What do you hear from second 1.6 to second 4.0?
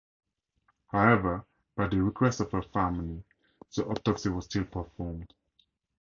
by the request of her family, the